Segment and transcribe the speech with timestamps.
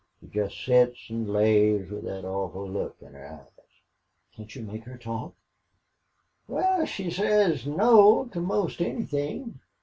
[0.19, 3.69] She jest sits or lays with that awful look in her eyes."
[4.35, 5.35] "Can't you make her talk?"
[6.47, 9.59] "Wal, she'll say no to 'most anythin'.